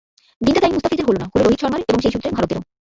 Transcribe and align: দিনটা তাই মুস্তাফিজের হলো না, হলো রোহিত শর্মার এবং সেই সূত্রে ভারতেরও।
দিনটা 0.45 0.59
তাই 0.61 0.71
মুস্তাফিজের 0.75 1.05
হলো 1.07 1.17
না, 1.21 1.25
হলো 1.31 1.43
রোহিত 1.45 1.59
শর্মার 1.61 1.81
এবং 1.87 1.99
সেই 2.03 2.13
সূত্রে 2.13 2.35
ভারতেরও। 2.37 2.63